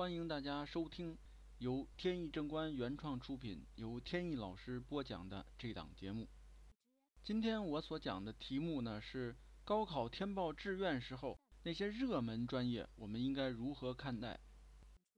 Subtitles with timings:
[0.00, 1.18] 欢迎大家收听
[1.58, 6.26] 由天意正观原创出品、由天意老师播讲的这档节目。
[7.22, 14.40] 今天我所讲的题目呢是高考填报志愿时候那些热门专业，我们应该如何看待？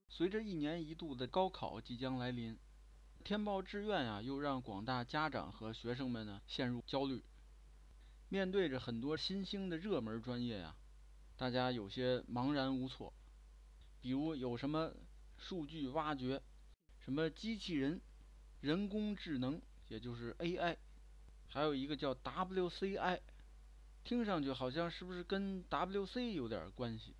[0.08, 2.58] 随着一年一度的高考即将来临，
[3.22, 7.22] 填报志愿呀，又让广大家长和学生们呢陷入焦虑。
[8.28, 10.74] 面对着很多新兴的热门专业呀，
[11.36, 13.14] 大家有些茫然无措。
[14.02, 14.92] 比如有什么
[15.38, 16.42] 数据挖掘，
[16.98, 18.00] 什么机器人、
[18.60, 20.76] 人工智能，也就是 AI，
[21.48, 23.20] 还有一个叫 WCI，
[24.02, 27.14] 听上去好像是不是跟 WC 有点关系？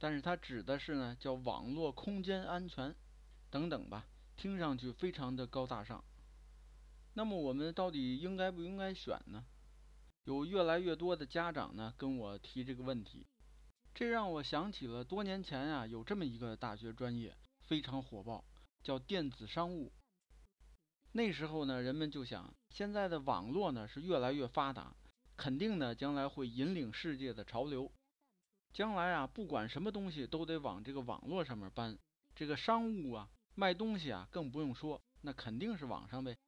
[0.00, 2.94] 但是它指的是呢，叫网络空间安全
[3.48, 6.04] 等等吧，听上去非常的高大上。
[7.14, 9.44] 那么我们到底应该不应该选呢？
[10.24, 13.24] 有越来越多的家长呢跟我提这个问题。
[13.98, 18.44] 这让我想起了多年前呀，有这么一个大学专业非常火爆，
[18.80, 19.92] 叫电子商务。
[21.10, 24.94] 那时候呢，人们就想，现在的网络呢是越来越发达，
[25.36, 27.90] 肯定呢将来会引领世界的潮流。
[28.72, 31.98] 将来啊，不管什么东西都得往这个网络上面搬。
[32.36, 36.38] 这个商务啊，卖东西啊，更不用说，那肯定是网上呗。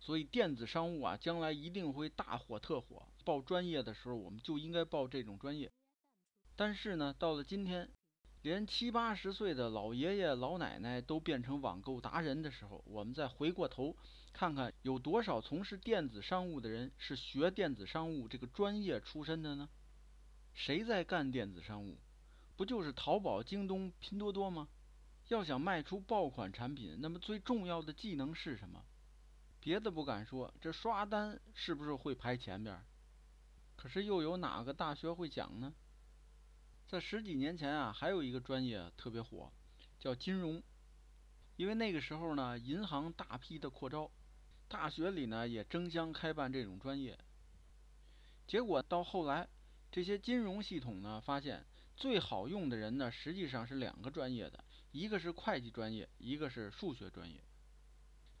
[0.00, 3.06] 所以电子商务啊，将来一定会大火特火。
[3.24, 5.70] 报专业的时候，我们就应该报这种专业。
[6.54, 7.88] 但是呢，到了今天，
[8.42, 13.96] 连七八十岁的老爷爷老奶奶都变成网购达人的时候，我们再回过头
[14.32, 19.68] 看看，有多少从事电子商务的人是学电子商务这个专业出身的呢？
[20.52, 21.96] 谁在干电子商务？
[22.56, 24.68] 不就是淘宝、京东、拼多多吗？
[25.28, 28.84] 要想卖出爆款产品，那么最重要的技能是什么？
[29.60, 32.76] 别的不敢说，这刷单是不是会排前边？
[33.76, 35.72] 可是又有哪个大学会讲呢？
[36.92, 39.50] 在十几年前啊，还有一个专业特别火，
[39.98, 40.62] 叫金融。
[41.56, 44.10] 因为那个时候呢，银行大批的扩招，
[44.68, 47.18] 大学里呢也争相开办这种专业。
[48.46, 49.48] 结果到后来，
[49.90, 51.64] 这些金融系统呢发现，
[51.96, 57.42] 最好用的人呢实际上是两个专业的，一个是会计专业，一个是数学专业。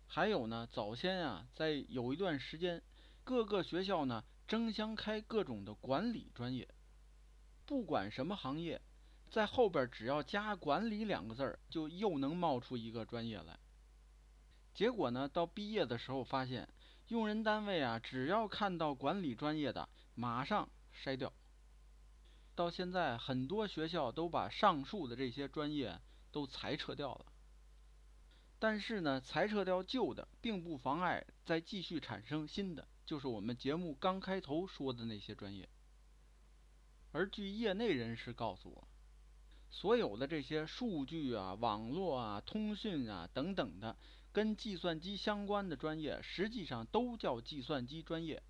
[0.08, 2.82] 还有呢，早先啊，在有一段时间，
[3.24, 6.68] 各个学校呢争相开各种的管理专业。
[7.72, 8.82] 不管什么行业，
[9.30, 13.58] 在后边只要加“管理”两个字儿，就又能冒出一个专业来。
[14.74, 16.68] 结果呢，到毕业的时候发现，
[17.08, 20.68] 用人单位啊，只要看到管理专业的，马上
[21.02, 21.32] 筛掉。
[22.54, 25.98] 到现在，很多学校都把上述的这些专业
[26.30, 27.24] 都裁撤掉了。
[28.58, 35.66] 但是呢，裁撤掉旧的，并不妨碍再继续产生新的，就是我们节目刚开头说的那些专业。
[37.12, 38.88] 而据业内人士告诉我，
[39.70, 43.96] 所有的这些数据啊、网络啊、通讯啊等等的
[44.32, 48.42] 跟计算机相关的专业，实际上都叫计算机专业，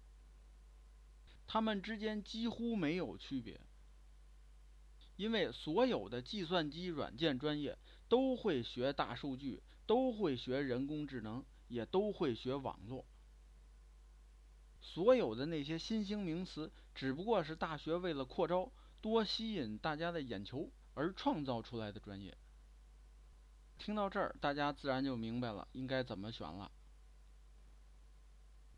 [1.46, 3.60] 它们之间几乎没有区别，
[5.16, 7.76] 因为所有的计算机软件专业
[8.08, 13.04] 都会学大数据，都会学人工智能，也都会学网络。
[14.82, 18.70] 所有的那些新兴名词，只不过是大学为了扩招、
[19.00, 22.36] 多吸引大家的眼球而创造出来的专业。
[23.78, 26.70] 听到这儿，大家自然就明白了应该怎么选了。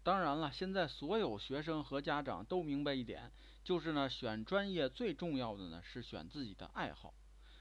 [0.02, 3.32] 当然了，现在所有学生和家长都明白一点，
[3.64, 7.14] 就是呢，选专业最重要的呢是选自己的爱好。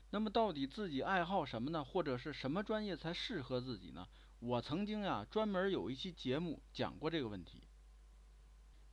[0.10, 1.84] 那么，到底自己爱好什么呢？
[1.84, 4.08] 或者是什么专业才适合自己呢？
[4.40, 7.64] 我曾经呀专门有一期节目讲过这个问题。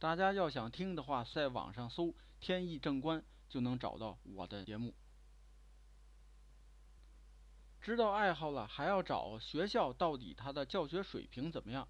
[0.00, 4.94] 大家要想听的话，在网上搜“天意正观”就能找到我的节目。
[7.82, 11.86] 知道爱好了，还要找学校到底它的教学水平怎么样。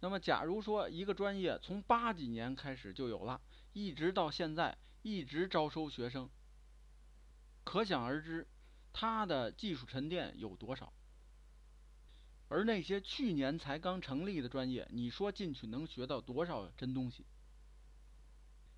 [0.00, 3.40] 那么，假如说一个专业从八几年开始就有了，
[3.72, 6.28] 一直到现在一直招收学生，
[7.62, 8.48] 可想而知，
[8.92, 10.92] 它的技术沉淀有多少。
[12.48, 17.24] 而那些去年才刚成立的专业，你说进去能学到多少真东西？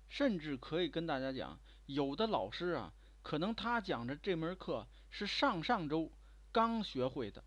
[0.07, 6.11] 甚至可以跟大家讲，有的老师啊，可能他讲的这门课是上上周
[6.51, 7.43] 刚学会的。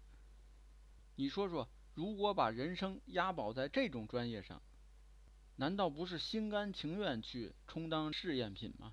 [1.17, 4.61] 你说说，如果把人生押宝在这种专业上，
[5.57, 8.93] 难道不是心甘情愿去充当试验品吗？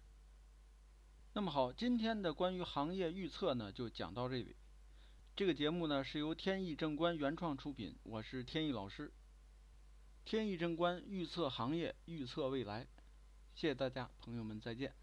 [1.33, 4.55] 那么好，今天的关于行业预测呢，就讲到这里。
[5.37, 9.13] 这个节目呢是由天意正观原创出品，我是天意老师。
[10.25, 12.87] 天意正观预测行业，预测未来。
[13.53, 14.95] 谢谢大家，朋友们再见。